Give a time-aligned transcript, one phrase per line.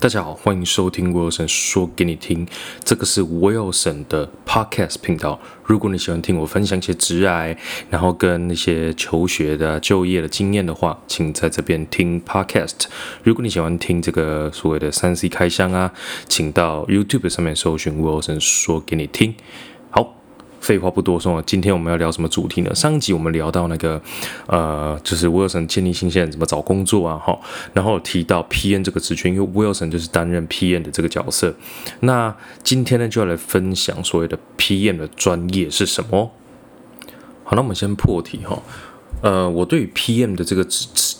[0.00, 2.48] 大家好，欢迎收听 Wilson 说给你听，
[2.82, 5.38] 这个是 Wilson 的 Podcast 频道。
[5.62, 7.54] 如果你喜欢听我分享一些职涯，
[7.90, 12.86] 然后跟那些求学的、就业的经验的话，请在这边听 Podcast。
[13.22, 15.92] 如果你喜欢听这个所谓的三 C 开箱啊，
[16.26, 19.34] 请到 YouTube 上面搜寻 Wilson 说给你听。
[20.60, 22.74] 废话不多说，今天我们要聊什么主题呢？
[22.74, 24.00] 上一集我们聊到那个，
[24.46, 27.36] 呃，就是 Wilson 建立新鲜怎么找工作啊，哈，
[27.72, 31.54] 然后提到 PM 这个职权，因为 Wilson 就是担任 PM 的这个角色。
[32.00, 36.30] 那今天呢，就要来分享所谓的 PM 的专业是什么。
[37.42, 38.62] 好，那我们先破题哈。
[39.22, 40.64] 呃，我对于 PM 的这个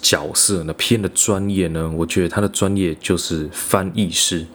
[0.02, 4.46] 角色呢，PM 的专业呢，我觉得他的专业就是翻译师，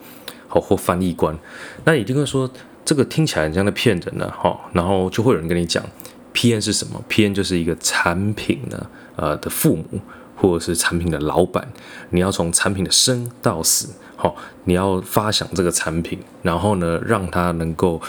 [0.46, 1.36] 好或翻译官。
[1.84, 2.48] 那一定会说。
[2.86, 5.84] 这个听起来很像在骗人呢，哈，然后就会有人跟你讲
[6.32, 8.86] ，PM 是什么？PM 就是一个产品呢，
[9.16, 10.00] 呃的父母，
[10.36, 11.66] 或者是产品的老板，
[12.10, 18.00] 你要从产品的生到死，好，你要发想这个产品，然后呢，让它能够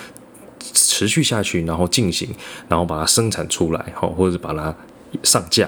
[0.59, 2.30] 持续下去，然后进行，
[2.69, 4.75] 然后把它生产出来，好，或者是把它
[5.23, 5.67] 上架，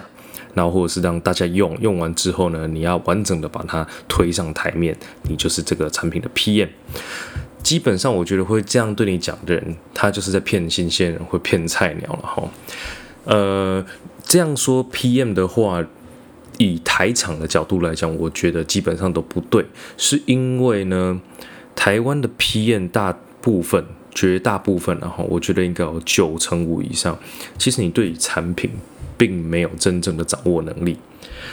[0.54, 6.70] 然后或者是让大家用，用完之后呢，你要完整的把它推上台面，你就是这个产品的 PM。
[7.62, 12.50] 基本上，我觉得会这样对你讲的人，他就是在骗新鲜人，会骗菜鸟了哈。
[13.26, 13.86] 呃，
[14.24, 15.86] 这样说 PM 的话，
[16.58, 19.66] 以台场的角度来讲，我觉得基本上都不对，
[19.98, 21.22] 是因为呢，
[21.76, 27.18] 台湾的 PM 大部分、绝大部分，然后我觉得应该有九成五以上，
[27.58, 28.72] 其实你对产品
[29.18, 30.98] 并没有真正的掌握能力。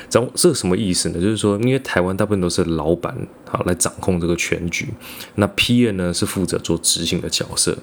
[0.08, 1.20] 掌握这什么意思呢？
[1.20, 3.14] 就是说，因为台湾大部分都是老板
[3.48, 4.88] 好来掌控这个全局，
[5.36, 7.76] 那 PM 呢是负责做执行的角色，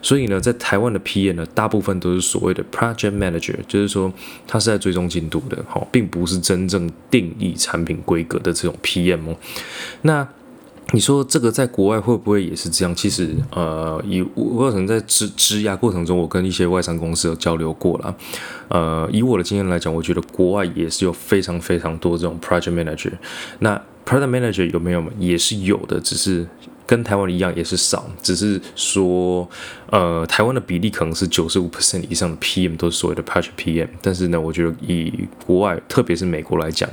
[0.00, 4.12] 所以呢，在台湾的 PM 呢，大部分都是所谓的 Project Manager，就是说
[4.46, 9.36] 他是在追踪进度的，好，并不是真正定义产品规格的这种 PM。
[10.02, 10.26] 那
[10.92, 12.94] 你说这个在国外会不会也是这样？
[12.94, 18.16] 其实，呃，以我可能在支支压过程中，我跟一些外商公司有交流过了。
[18.68, 23.12] 呃，以我的经验来讲，我觉得国外也是有非常非常多这种 project manager。
[23.58, 26.46] 那 project manager 有没有也是有的，只是。
[26.88, 29.46] 跟台湾一样也是少，只是说，
[29.90, 35.12] 呃，台湾的比例可能是九十五 percent 以上的 PM 都是所谓的 project PM，但是呢，我觉得以
[35.46, 36.88] 国外，特别是美国来讲，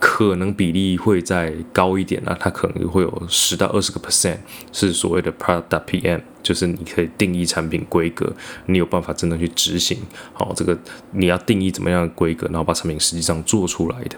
[0.00, 4.38] 可能比例会再高一点啊，它可能会有十到二十个 percent
[4.72, 8.32] 是所谓的 product PM，就是你可以定义产品规格，
[8.66, 9.96] 你有办法真的去执行，
[10.32, 10.76] 好，这个
[11.12, 14.16] 你要定义怎么样的规格，然后把产品实际上做出来的。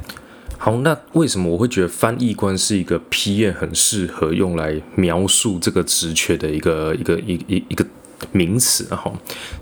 [0.61, 7.87] 好，那为什么我会觉得翻译官是一个 PM 很适合用来描述这个职缺的一个一个一一一个
[8.33, 8.85] 名词？
[8.93, 9.11] 哈，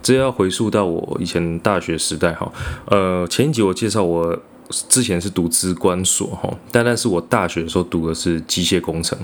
[0.02, 2.50] 这要回溯到我以前大学时代哈。
[2.86, 4.36] 呃，前一集我介绍我
[4.88, 9.18] 之前是读资管所哈，但但是我大学的时候读的是机械工程。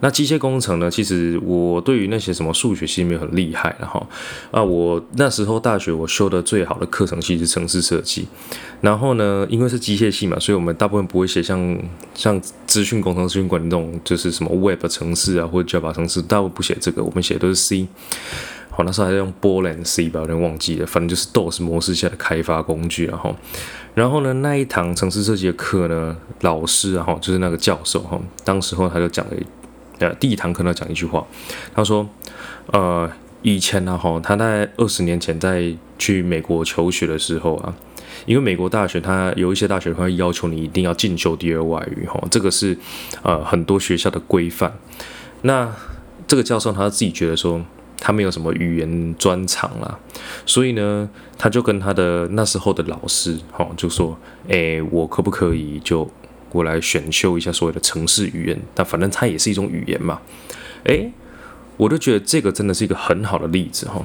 [0.00, 0.90] 那机械工程呢？
[0.90, 4.06] 其实我对于那些什么数学系没有很厉害的哈。
[4.50, 8.28] 啊，我那时候大学我修的最好的课程其实是城市设计。
[8.82, 11.78] 然后呢，因为是机械系嘛，所以我们大部分不会写像
[12.14, 17.86] 像资讯工程、资讯管理那种，就是什么 Web 城市啊或者 Java 城市，大部分不写这个，我们写的都是 C。
[18.76, 20.86] 好，那时候还在用波兰 C 吧，有点忘记了。
[20.86, 23.34] 反正就是 DOS 模式下的开发工具然后，
[23.94, 29.32] 然后呢，那一堂城市设计的课呢，老师然后就是那个教授哈，当时候他就讲了。
[29.98, 31.26] 呃，第一堂课他讲一句话，
[31.74, 32.06] 他说，
[32.66, 33.10] 呃，
[33.40, 37.74] 以前呢，哈，他在二十年前在去美国求学的时候啊，
[38.26, 42.76] 因为美国大学他有一些大学会要求你一定要进修第二外语，哈，这个是
[43.22, 44.70] 呃很多学校的规范。
[45.40, 45.74] 那
[46.26, 47.64] 这个教授他自己觉得说
[47.98, 49.98] 他没有什么语言专长啦，
[50.44, 51.08] 所以呢，
[51.38, 54.18] 他就跟他的那时候的老师，哈，就说，
[54.48, 56.10] 哎，我可不可以就。
[56.52, 60.22] 我来选修一下所谓的城市语言，但反正它也是一种语言嘛。
[60.84, 61.10] 诶，
[61.76, 64.00] 我都觉得这个真的是一个很好的例子哈。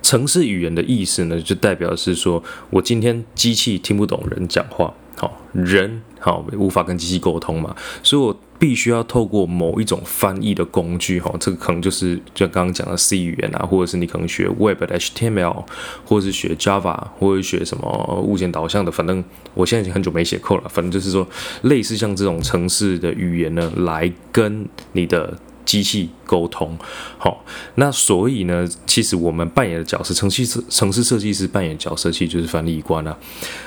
[0.00, 8.36] 城市语言的意思呢，就代表是说我今天机器听不懂人讲话，好人好无法跟机器沟通嘛，所以我。
[8.60, 15.64] 必须要透过某一种翻译的工具，哈，这个可能就是就刚刚讲的 C 语言啊，或者是你可能学 Web 的 HTML，
[16.04, 19.24] 或者是学 Java，或者学什么物件导向的，反正
[19.54, 21.26] 我现在已经很久没写 code 了，反正就是说
[21.62, 26.76] 类似像这种城市的语言呢，来跟你的机器沟通，
[27.16, 27.42] 好，
[27.76, 33.16] 那所以呢，其实我们扮演的角色，城市设城市设计师扮演角色，其实就是翻译官啊。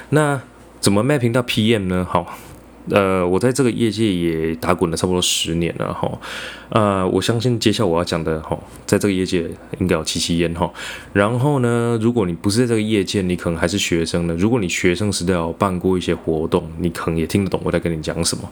[0.10, 0.40] 那
[0.84, 2.06] 怎么 mapping 到 PM 呢？
[2.08, 2.38] 好。
[2.90, 6.20] 呃，我在这个业界也打滚了差不多十年了哈，
[6.68, 9.50] 呃，我相信接下来我要讲的哈，在这个业界
[9.80, 10.70] 应该有七七烟哈。
[11.14, 14.36] 然后呢，如果你不是在这个业界，你可能还是学生呢。
[14.38, 18.52] 如果你学生时代有办过一些活动，你可能也听得懂我在跟你讲什么。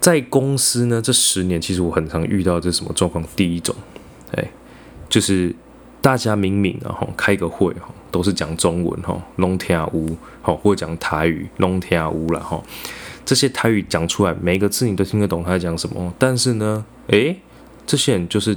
[0.00, 3.24] 在公司呢，这十年其实我很常遇到这什么状况？
[3.36, 3.72] 第一种，
[4.32, 4.50] 哎，
[5.08, 5.54] 就是
[6.00, 12.62] 大家明明然后开个会哈，都是讲中文哈，龙天乌好，或者讲台语龙天乌了哈。
[13.24, 16.12] 这些台语讲出来，每个字你都听得懂他在讲什么。
[16.18, 17.40] 但是呢，诶，
[17.86, 18.56] 这些人就是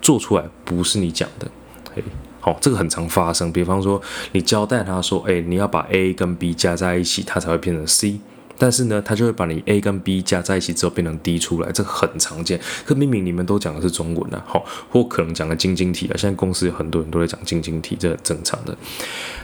[0.00, 1.48] 做出来不是你讲的，
[1.96, 2.04] 诶，
[2.40, 3.50] 好，这个很常发生。
[3.50, 4.00] 比方说，
[4.32, 8.20] 你交代他说，诶，你要把 A 跟 B 加在一起，它才会变成 C。
[8.60, 12.60] 但是呢，他就会把你 A 跟 B 加在一起之后变成 D 出来，这很常见。
[12.84, 16.14] 可明明你们都讲的是中文啊，好，或可能讲的晶晶体啊。
[16.18, 18.76] 现在公司有很多人都在讲晶晶体，这很正常的。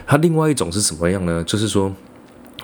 [0.05, 1.43] 它另外一种是什么样呢？
[1.43, 1.91] 就是说，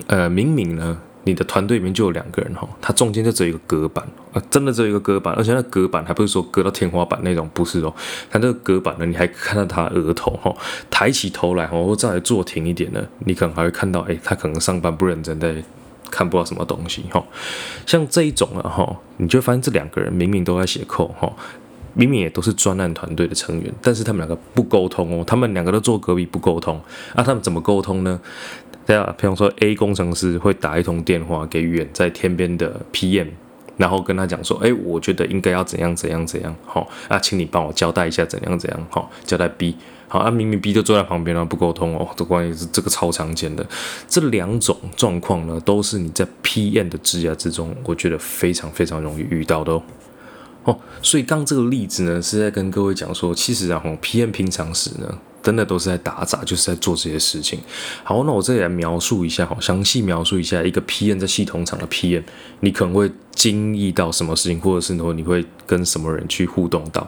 [0.06, 0.96] 呃，明明呢。
[1.26, 7.90] 你的团队里面就有两个人哈，他中间就只有一个隔板啊，真的只有一个隔板，而且那隔板还不是说隔到天花板那种，不是哦，
[8.30, 10.54] 他这个隔板呢，你还看到他额头哈，
[10.90, 15.54] 抬起头来哈，或再来坐挺一点呢，你可能还会看到，哎，他可能上班不认真，在
[16.10, 17.24] 看不到什么东西哈，
[17.86, 21.32] 像这一种啊哈，你就发现这两个人明明都在写扣哈，
[21.94, 26.80] 明明也都是专案团队的成员，但是他们两个不沟通哦，他们两个都坐隔壁不沟通，
[27.14, 28.20] 啊，他们怎么沟通呢？
[28.86, 33.28] 对啊，比方说 A 工程师会打一通电话给远在天边的 PM，
[33.78, 39.74] 然后跟他讲说，哎，我觉得应该要怎样怎样怎样，好啊，请你帮我交代一下怎样怎样，好，交代 B，
[40.18, 43.66] 啊，明明 B 就坐在旁边了，不沟通哦，这关系是这个超常见的。
[44.08, 49.82] 这两种状况呢，都是你在 PM 的职涯之中，我觉得非常非常容易遇到的哦。
[50.64, 55.18] 哦，所以刚这个例子呢，是在跟各位讲说，其实然后 PM 平常时呢。
[55.44, 57.60] 真的都是在打杂，就是在做这些事情。
[58.02, 62.22] 好，那我这里来描述一下，哈，详细描述一下一个 PM 在系统厂的 PM，
[62.60, 67.06] 你可能会经历到什么事情，或者是说你会跟什么人去互动到。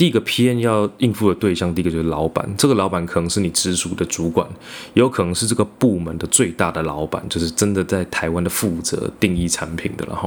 [0.00, 4.48] 第一个 PM 要应付的对象，第一个就是老板，这个老板可能是你直属的主管，
[4.94, 10.26] 也有可能是这个部门的最大的老板，就是真的在台湾的负责定义产品的了哈。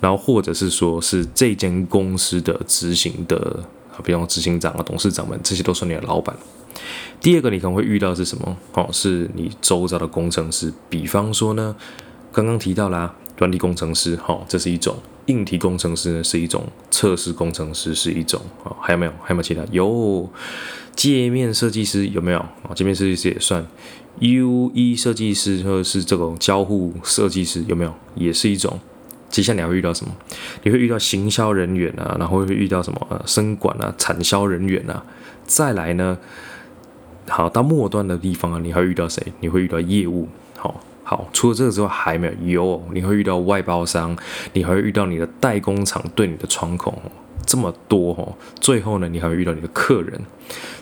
[0.00, 3.62] 然后或者是说是这间公司的执行的，
[4.02, 6.36] 比方执行长啊、董事长们，这些都是你的老板。
[7.20, 8.56] 第二个你可能会遇到是什么？
[8.72, 10.74] 哦，是你周遭的工程师。
[10.90, 11.76] 比方说呢，
[12.32, 14.94] 刚刚提到啦，软体工程师，哈，这是一种；
[15.26, 16.62] 硬体工程师呢是一种；
[16.92, 18.40] 测试工程师是一种。
[18.62, 19.12] 哦，还有没有？
[19.20, 19.64] 还有没有其他？
[19.72, 20.30] 有，
[20.94, 22.38] 界面设计师有没有？
[22.38, 23.66] 啊，界面设计师也算。
[24.20, 27.92] UE 设计师或者是这种交互设计师有没有？
[28.14, 28.78] 也是一种。
[29.28, 30.14] 接下来你会遇到什么？
[30.62, 33.06] 你会遇到行销人员啊，然后会遇到什么？
[33.10, 35.04] 呃，生管啊，产销人员啊。
[35.46, 36.16] 再来呢，
[37.26, 39.20] 好到末端的地方啊，你还会遇到谁？
[39.40, 41.28] 你会遇到业务，好好。
[41.32, 42.32] 除了这个之外，还没有
[42.62, 44.16] 有，你会遇到外包商，
[44.52, 47.00] 你还会遇到你的代工厂对你的窗口，
[47.46, 48.34] 这么多哦。
[48.60, 50.20] 最后呢，你还会遇到你的客人，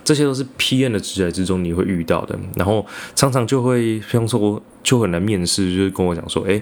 [0.03, 2.37] 这些都是 PN 的职业之中你会遇到的。
[2.55, 2.85] 然后
[3.15, 6.61] 常常就会，比方说，就很难面试，就是跟我讲说，哎。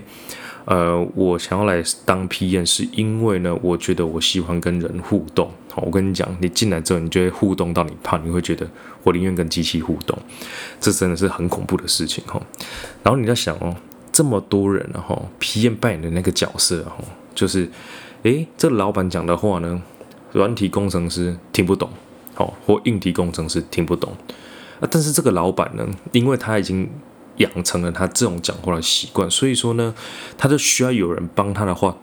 [0.65, 5.49] 呃，我想要来当 PM，是因为呢，我觉得我喜欢跟人互动。
[5.85, 8.67] 我跟你讲，你进来之后，你就会互动到你怕，你会觉得
[9.03, 10.17] 我宁愿跟机器互动，
[10.79, 12.41] 这真的是很恐怖的事情哈。
[13.03, 13.75] 然后你在想哦，
[14.11, 17.03] 这么多人然后 PM 扮演的那个角色哈，
[17.33, 17.69] 就是，
[18.23, 19.81] 诶，这老板讲的话呢，
[20.31, 21.89] 软体工程师听不懂，
[22.35, 24.13] 好，或硬体工程师听不懂，
[24.79, 26.89] 啊，但是这个老板呢，因为他已经。
[27.39, 29.95] 养成了他这种讲话的习惯，所以说呢，
[30.37, 31.95] 他就需要有人帮他的话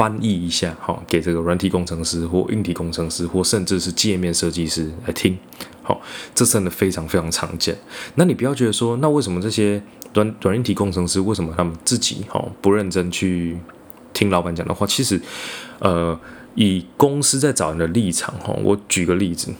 [0.00, 5.36] 翻译一下，好，给这个软体工程师或硬体工程师或甚至是界面设计师来听，
[5.82, 6.00] 好，
[6.34, 7.76] 这真的非常非常常见。
[8.14, 9.82] 那你不要觉得说，那为什么这些
[10.14, 13.58] 软软硬体工程师为什么他们自己哈不认真去
[14.14, 14.86] 听老板讲的话？
[14.86, 15.20] 其实，
[15.80, 16.18] 呃，
[16.54, 19.52] 以公司在找人的立场哈，我举个例子，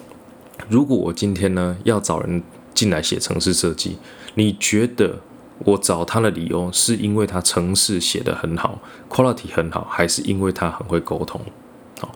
[0.70, 3.98] 如果我今天呢要找人进来写城市设计。
[4.36, 5.20] 你觉得
[5.64, 11.40] 我找他的理由是因为他程式写的很好，quality 很好，还是因为他很会沟通？
[12.00, 12.10] 好，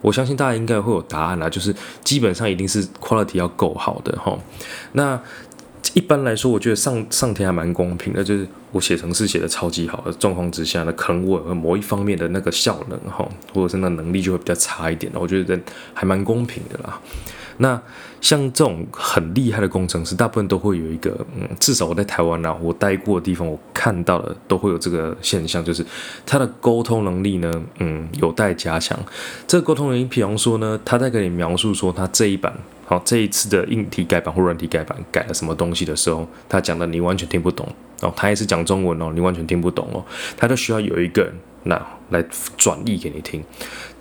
[0.00, 4.38] 我相信大家应该会有答案啦，就是基本上一定是 quality 要够好的哈。
[4.92, 5.20] 那
[5.94, 15.58] 一般来说，我觉得上上天还蛮公平的，就是我写程式写的超级好的状况之下呢，可能我某一方面的那个效能哈，或者是那能力就会比较差一点我觉得
[15.94, 17.00] 还蛮公平的啦。
[17.58, 17.80] 那
[18.20, 25.84] 像这种很厉害的工程师，大部分都会有一个，嗯，至少我在台湾啊，我待过的地方，我看到的都会有这个现象，就是
[26.24, 28.98] 他的沟通能力呢，嗯，有待加强。
[29.46, 32.52] 这个沟通能力，比方说呢，他在跟你描述说他这一版，
[32.84, 37.66] 好，这一次的硬体改版或软体改版改了什么东西的时候，他讲的你完全听不懂，
[38.02, 40.04] 哦，他也是讲中文哦，你完全听不懂哦，
[40.36, 41.32] 他就需要有一个人
[41.66, 42.24] 那来
[42.56, 43.44] 转译给你听。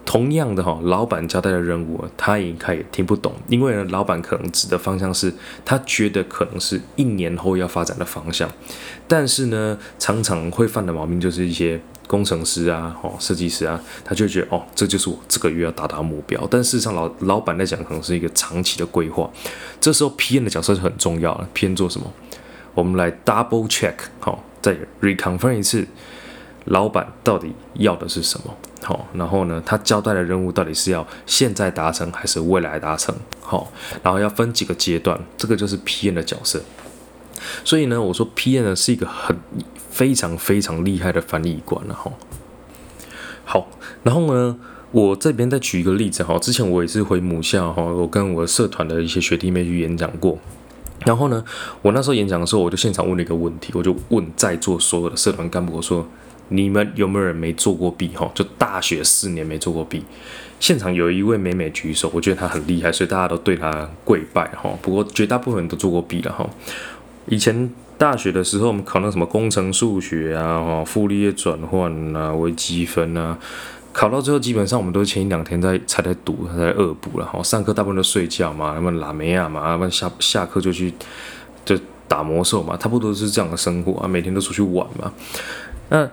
[0.05, 5.33] 同样的哈，老板交代的任务，他应该也听不懂，因为呢，老板可能指的方向是
[5.65, 8.47] 他觉得可能是一年后要发展的方向，
[9.07, 19.27] 但是呢，常常会犯的毛病就是一些工程师啊，哦，设计师啊，他就觉得哦，这就是我这个月要达到目标，但事实上老老板在讲可能是一个长期的规划，
[19.81, 22.13] 这时候 PM 的角色就很重要了，PM 做什么？
[22.75, 25.87] 我们来 double check，好，再 reconfirm 一次，
[26.65, 28.53] 老板到底要的是什么？
[28.83, 33.15] 好，然后呢，他交代的任务到底是要现在达成还是未来达成？
[33.41, 33.71] 好，
[34.03, 36.61] 然后要分几个阶段，这个就是 PM 的角色。
[37.63, 39.37] 所以呢，我说 PM 呢是一个很
[39.89, 42.11] 非常非常厉害的翻译官了哈。
[43.43, 43.67] 好，
[44.03, 44.57] 然后呢，
[44.91, 50.37] 我这边再举一个例子哈，之前我也是回母校哈，我跟我社团的一些学弟妹去演讲过。
[51.05, 51.43] 然后呢，
[51.81, 56.07] 我那时候演讲的时候，我就现场问了一个问题，我就问在座所有的社团干部，我说：
[56.49, 58.09] 你们有没有人没做过弊？
[58.15, 60.03] 哈，就大学四年没做过弊。
[60.59, 64.71] 现场有一位美美举手，我觉得她很厉害，所以大家都对她跪拜哈。
[64.81, 66.49] 不过绝大部分人都做过弊了哈。
[67.27, 73.37] 以前大学的时候，我们考那什么工程数学啊，哈，傅立叶转换啊，微积分啊。
[73.91, 77.41] 考到最后，基本上我们都前一两天在才在读，才在恶补了哈。
[77.41, 80.93] 上课大部分都睡觉嘛，那么拉梅亚嘛，那么下下课就去
[81.63, 85.11] 就打魔兽嘛，差不多是这样的生活啊，每天都出去玩嘛。
[85.87, 86.09] 那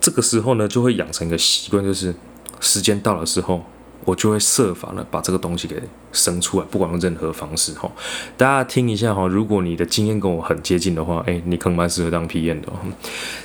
[0.00, 2.14] 这个时候呢，就会养成一个习惯，就是
[2.58, 3.62] 时间到了之后。
[4.06, 5.78] 我就会设法呢把这个东西给
[6.10, 7.88] 生出来，不管用任何方式哈。
[8.34, 12.68] 大家听一下哈，如果你的经验跟我很接近的话，哎，你可能蛮适合当 PM 的。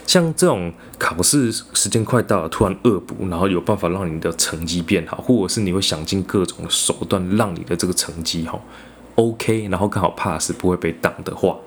[0.07, 8.57] 像这种考试时间快到了，突然恶补，然后有办法让你的成绩变好，或者是你会想尽各种手段让你的这个成绩哈
[9.15, 11.57] OK，然后刚好 pass 不会被挡的话。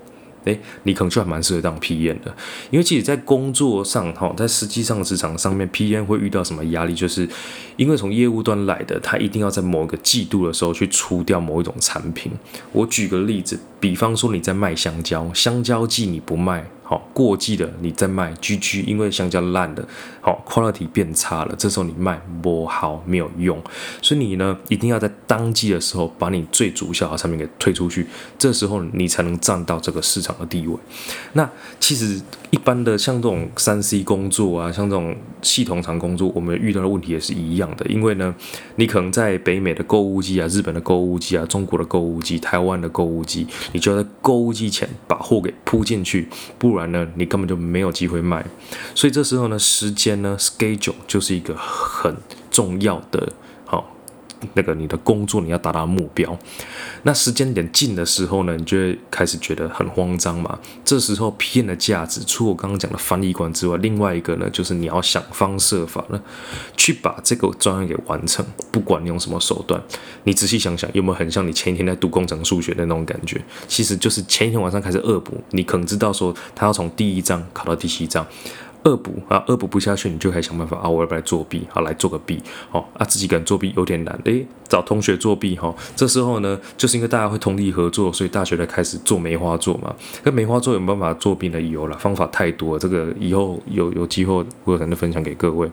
[0.45, 2.33] 诶，你可能就还蛮适合当 PM 的，
[2.71, 6.93] 因为其实，在工作上哈，在实际上职场上面，PM 会遇到什么压力？
[6.93, 7.27] 就是
[7.75, 12.31] 因为从业务端来的，他一定要在某个季度的时候去出掉某一种产品。
[12.71, 16.65] 我举个例子，比方说你在卖香蕉，香蕉季你不卖。
[16.83, 19.87] 好，过季的你在卖，GG，因为香蕉烂的，
[20.21, 23.61] 好，quality 变差了，这时候你卖不好没有用，
[24.01, 28.07] 所以你呢一定要在当季的时候把你最主效的产品给推出去，
[28.39, 30.75] 这时候你才能占到这个市场的地位。
[31.33, 31.47] 那
[31.79, 32.19] 其实
[32.49, 38.33] 一般的像这种三 C 工作啊，像这种系统厂工作，我们遇到的问题也是一样的，因为呢，
[38.77, 46.89] 你可能在北美的购物机啊、日本的购物机啊、中国的购物机、台湾的购物机，你就要在购物机前把货给铺进去，不然。
[46.91, 48.43] 呢，你根本就没有机会卖，
[48.95, 52.15] 所以这时候呢，时间呢，schedule 就是一个很
[52.49, 53.31] 重要的，
[54.53, 56.37] 那个你的工作你要达到目标。
[57.03, 60.59] 那时间点近的时候呢，你就会开始觉得很慌张嘛。
[60.83, 66.21] 这时候 PM 的价值，除我刚刚讲的翻译官之外，另外一个呢，就是你要想方设法呢，
[66.75, 69.81] 去把这个专案给完成，不管你用什么手段。
[70.23, 73.41] 你仔细想想，有没有很像你前一天在读工程数学的那种感觉？
[73.67, 78.25] 其实就是前一天晚上开始恶补，你可能知道说他要从第一章考到第七章。
[78.83, 81.67] 恶补啊，恶补不下去，你就可以想办法啊，我要不来作弊？
[81.69, 85.73] 好，来做个弊，好啊，自己敢作弊有点难，诶，找同学作弊哈。
[85.95, 89.93] 这时候呢，就是因为大家会通力合作，所以大学才开始做梅花座嘛。
[90.23, 95.69] 那梅花座有没办法作弊的有了，方法太多，这个以后有有机会我可能分享给各位。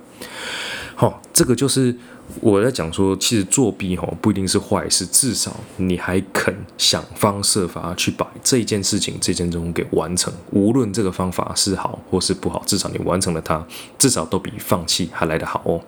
[0.95, 1.95] 好，这个就是
[2.41, 10.33] 我在讲说，其实作弊哈不一定是坏事，至少你还肯想方设法去把这件事情、这件任务给完成。
[10.51, 13.65] 无论这个方法是好或是不好，至少你完成了它，
[13.99, 15.81] 至少都比放弃还来得好哦。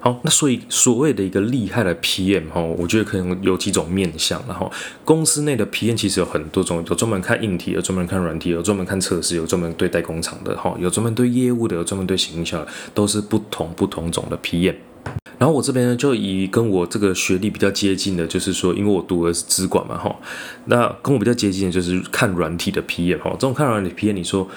[0.00, 4.70] 好，那所以所谓的一个厉害的 PM 哈，我觉得可能有几种面向，然后
[5.02, 14.74] 公司内的 PM 其实有很多种，有专门看硬体的，专门看软体，有专门看测试，有专门对代工厂的，哈，有专门对业务的，有专门对行销的，都是不同不同种的 PM。
[15.44, 20.16] 然后我这边呢，就以跟我这个学历比较接近的，就是说，因为我读的是资管嘛，哈，
[20.64, 24.48] 那跟我比较接近的就是看软体的 PM 哈，这种看软体 PM，你说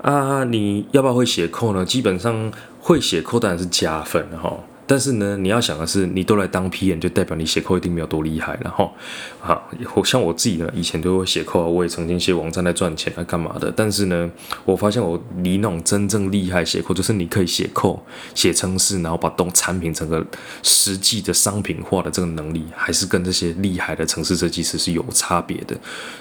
[0.00, 1.84] 啊，你要不要会写扣呢？
[1.84, 4.58] 基本上会写扣当然是加分的哈。
[4.90, 8.90] 但是呢，你要想的是，你都来当 PM，就代表你写扣一定没有多厉害了哈。
[9.38, 9.70] 好，
[10.04, 13.72] 像我自己呢，以前都会写扣啊，我也曾经写网站来赚钱啊，干嘛的？
[13.76, 14.28] 但是呢，
[14.64, 18.04] 我发现我离那种真正厉害写扣，就是你可以写扣、
[18.34, 20.26] 写程式，然后把动产品整个
[20.64, 25.76] 实际的商品化的这个能力，还是跟这些厉害的城市设计师是有差别的。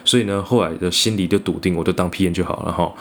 [0.06, 2.94] 所以呢，后来的心里就笃定，我就当 PM 就好了哈。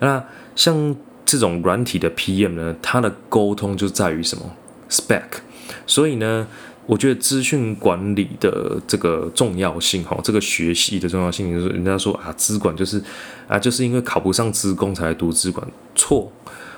[0.00, 0.22] 那
[0.54, 4.44] 像这种软体的 PM 呢，它的沟通就在于什么
[4.94, 5.24] ？spec，
[5.86, 6.46] 所以呢，
[6.86, 13.02] 我觉得资讯管理的这个重要性，哈，这个学习的重要性，就是人家说啊，资管就是
[13.48, 16.30] 啊，就是因为考不上资工才来读资管，错。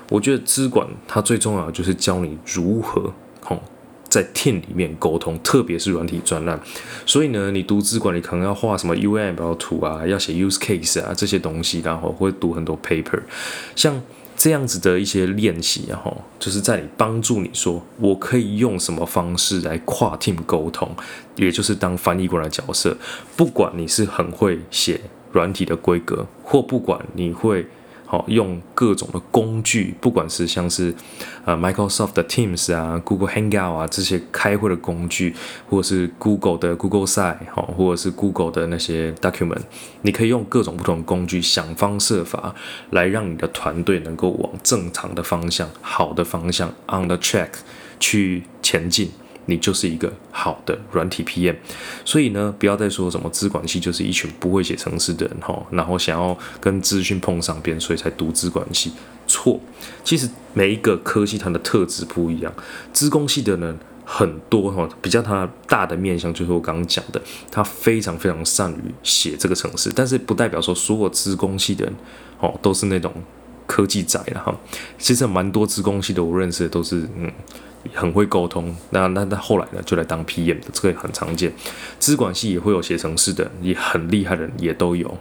[0.09, 3.61] 我觉得资管它最重要的就是教你如何，吼，
[4.09, 6.59] 在 team 里面沟通，特别是软体专栏。
[7.05, 13.21] 所以呢，你读资管，你可能要画什么 UML 图啊，要写 use case 啊这些东西，然后会读很多 paper，
[13.75, 14.01] 像。
[14.37, 20.89] 这样子的一些练习，然后就是在你帮助你说，我可以用什么方式来跨 team 沟通，
[21.35, 22.95] 也就是当翻译官的角色。
[23.35, 25.01] 不管你是很会写
[25.31, 27.65] 软体的规格，或不管你会。
[28.09, 30.95] 好，用各种的工具，不管是像是
[31.43, 35.35] 呃 Microsoft 的 Teams 啊、Google Hangout 啊这些开会的工具，
[35.69, 39.63] 或者是 Google 的 Google Site 好，或者是 Google 的那些 Document，
[40.03, 42.55] 你可以用各种不同工具，想方设法
[42.91, 47.49] 来让你的团队能够往正常的方向、好的方向 on the track
[47.99, 49.11] 去前进。
[49.47, 51.55] 你就是一个好的软体 PM，
[52.05, 58.91] 所以呢，不要再说什么资管系就是一群不会写程式的人哈，然后想要跟资讯碰上边，所以才读资管系。
[59.25, 59.59] 错，
[60.03, 62.53] 其实每一个科系它的特质不一样。
[62.93, 71.93] 资工系的人很多哈，比较它大的面向就是我刚刚讲的，他非常非常善于写这个程式，但是不代表说所有资工系的人
[72.39, 73.13] 哦都是那种
[73.65, 74.57] 科技宅了哈。
[74.97, 77.31] 其实蛮多资工系的，我认识的都是嗯。
[77.93, 81.51] 很会沟通，那那那后来呢，就来当 PM 的，这个很常见。
[81.99, 85.17] 资管系也会有写程式的，也很厉害的人也都有。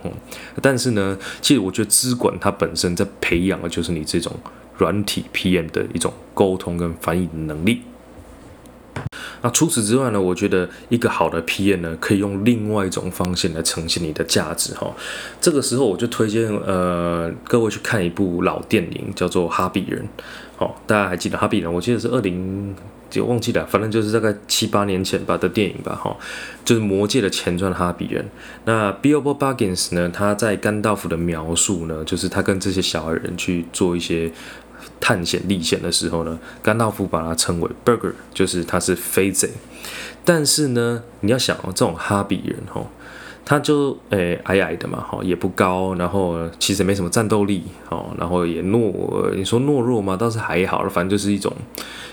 [0.61, 4.33] 但是呢，其实我觉得资管它本身在培养的就是你这种
[4.77, 7.83] 软体 PM 的一种沟通跟翻译的能力。
[9.47, 14.93] 那除此之外呢，我觉得一个好的 PM 呢，可以用另外一种方式来呈现你的价值哈。
[15.41, 20.03] 这个时候我就推荐呃各位去看一部老电影，叫做《哈比人》。
[20.59, 21.73] 哦，大家还记得哈比人？
[21.73, 22.75] 我记得是二零
[23.09, 25.95] 就忘记了，反正就是大概七八年前吧的电影吧。
[25.95, 26.17] 哈，
[26.65, 28.27] 就是魔界的前传哈比人。
[28.65, 30.11] 那 Bilbo Baggins 呢？
[30.13, 34.33] 他在甘道夫的描述呢，就是他跟这些小矮人去做一些
[35.01, 39.51] 探险历险的时候呢，甘道夫把他称为 Burger，就是他是飞贼。
[40.25, 42.83] 但是呢，你要想哦，这种哈比人哈。
[43.49, 51.53] 他就诶矮矮的嘛，哈，也不高，然后其实没什么战斗力，哦，然后也懦，你说懦弱嘛，倒是还好，反正就是一种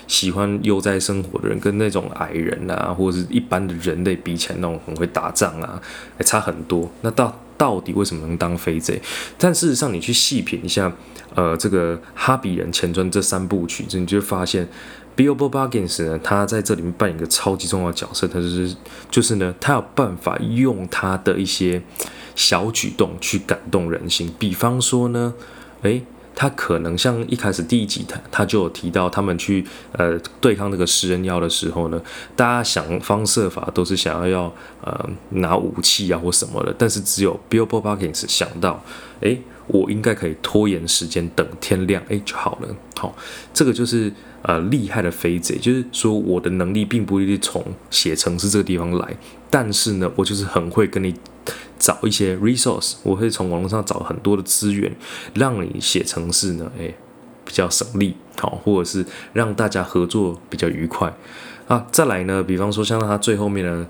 [0.06, 5.82] 喜欢悠哉生活的人，跟那种矮人啊，或者是一般的人类比起来，那种很会打仗啊，
[6.16, 6.88] 还差很多。
[7.00, 9.00] 那到到底为什么能当飞贼？
[9.38, 10.92] 但事实上，你去细品一下，
[11.34, 14.68] 呃，这个《哈比人前传》这三部曲，你就会发现。
[15.16, 18.74] Bilbo Baggins 呢，他在这里面扮演一个超级重要的角色，他就是
[19.08, 21.80] 就是呢，他有办法用他的一些
[22.34, 24.28] 小举动去感动人心。
[24.40, 25.32] 比方说呢，
[25.82, 26.02] 诶，
[26.34, 32.00] 他可能像一开始第一集他他就有提到，他们去呃对抗那个食人妖的时候呢，
[32.34, 38.82] 大家想方设法都是想要要呃拿武器啊或什么的，但是只有 Billbo Buckins 想到，
[39.20, 42.68] 诶，我应该可以拖延时间，等天亮，诶就好了。
[42.96, 43.16] 好，
[43.52, 44.12] 这个就是。
[44.46, 49.16] 呃，厉害的飞贼，就是说我的能力并不一定从写程式这个地方来，
[49.48, 51.14] 但是呢，我就是很会跟你
[51.78, 54.94] 找一些 resource，我会从网络上找很多的资源，
[55.32, 56.92] 让你写程式呢，哎，
[57.46, 61.10] 比较省力，好，或者是让大家合作比较愉快
[61.66, 61.86] 啊。
[61.90, 63.86] 再来呢，比方说像他最后面呢，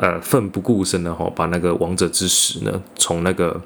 [0.00, 3.60] 呃，奋不顾身的哈，把那个王者之石呢，从那个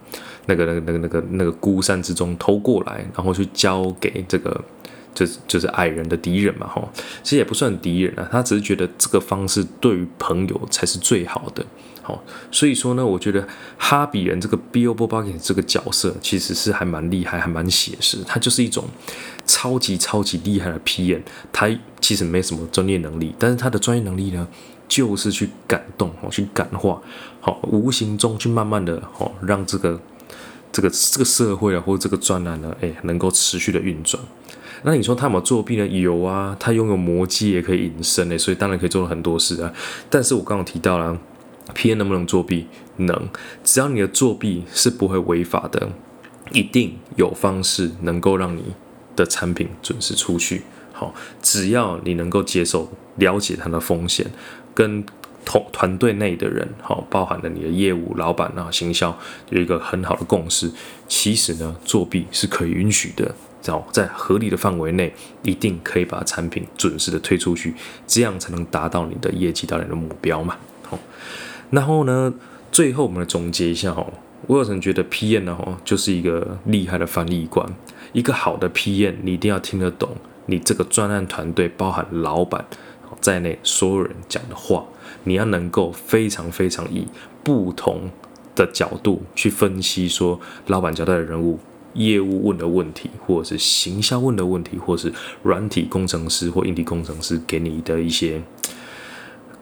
[0.46, 4.58] 那个那个那个那个那个孤山之中偷过来，然后去交给这个。
[5.14, 6.88] 就就是矮人的敌人嘛，哈，
[7.22, 11.64] 其实也不算敌人啊，他只是觉得这个方式对于朋友才是最好的，
[12.02, 13.46] 好，所以说呢，我觉得
[13.76, 18.84] 哈比人这个 Bill b o b a g k i n 这个角色其实是还蛮厉害，还蛮写实，他就是一种
[19.44, 21.68] 超级超级厉害的 PM，他
[22.00, 24.46] 其实没什么专业能力，但是他的专业能力呢，
[24.88, 27.00] 就是去感动，哦，去感化，
[27.40, 30.00] 好，无形中去慢慢的，哦，让这个
[30.72, 34.22] 这个这个社会啊，或者这个专栏呢，哎，能够持续的运转。
[34.82, 35.86] 那你说他有没有作弊呢？
[35.86, 39.72] 有啊，他拥有魔技也可以隐身诶，所以当然可以做了很多事啊。
[40.08, 41.18] 但是我刚刚提到了
[41.74, 41.90] ，P.
[41.90, 41.98] N.
[41.98, 42.66] 能不能作弊？
[42.96, 43.28] 能，
[43.62, 45.90] 只要你的作弊是不会违法的，
[46.52, 48.62] 一定有方式能够让你
[49.14, 50.62] 的产品准时出去。
[50.92, 54.26] 好，只要你能够接受、了解它的风险，
[54.74, 55.04] 跟
[55.44, 59.18] 同团队内的人，好，包含了你的业务老板啊、行销，
[59.50, 60.70] 有一个很好的共识。
[61.08, 63.34] 其实呢，作弊是可以允许的。
[63.60, 67.74] 在在合理的范围内，一定可以把产品准时的推出去，
[68.06, 70.56] 这样才能达到你的业绩导演的目标嘛。
[70.82, 70.98] 好，
[71.70, 72.32] 然后呢，
[72.72, 74.12] 最后我们来总结一下哦，
[74.46, 77.66] 我有人觉得 PM 呢哈就是一个厉害的翻译官，
[78.12, 82.64] 一个好的 PM 你一定要听得懂你这个专案团队，包含老板
[83.20, 84.84] 在内所有人讲的话，
[85.24, 87.06] 你要能够非常非常以
[87.44, 88.10] 不同
[88.56, 91.58] 的角度去分析，说老板交代的人物、
[91.94, 98.42] 业务问的问题，或者是行销问的问题，或者是软体工程师或硬体工程师给你的一些。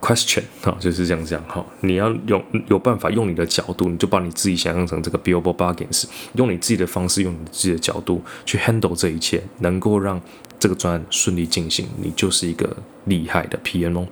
[0.01, 1.67] question 哈，就是这样讲哈。
[1.81, 10.23] 你要用有办法用你的角度，你就把你自己想象成这个 Billboard Bargains，用你自己的方式，用你自己的角度去 handle 这一切，能够让
[10.57, 14.07] 这个专案顺利进行，你就是一个厉害的 PM 哦。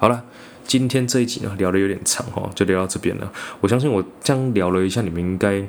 [0.00, 0.24] 好了，
[0.66, 3.32] 今天这一集呢聊的有点长哈，就聊到这边了。
[3.60, 5.64] 我相信我这样聊了一下，你们应该。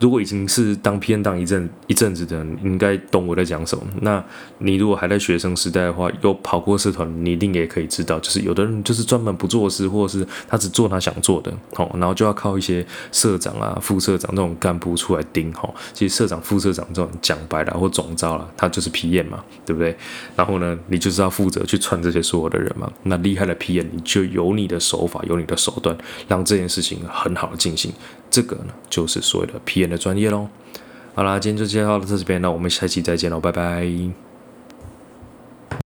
[0.00, 3.84] 如果已经是当 P N 当一阵一阵子的，人，应该懂我在讲什么。
[4.00, 4.22] 那
[4.58, 15.72] 你如果还在学生时代的话，有跑过社团，你一定也可以知道，就是有的人就是专门不做事，或者是他只做他想做的，好，然后就要靠一些社长啊、副社长这种干部出来盯，哈。
[15.92, 19.94] 其实社长、副社长这种讲白了或总招了，他就是 P N 嘛，对不对？
[20.34, 22.90] 然后呢，你就是要负责去串这些所有的人嘛。
[23.02, 25.94] 那厉害的 P N，你就有你的手法，有你的手段，
[26.26, 27.92] 让这件事情很好的进行。
[28.30, 30.48] 这个呢，就是所谓的 PM 的专业喽。
[31.14, 34.29] 好啦，今天就介绍到这边那，我们下期再见喽，拜拜。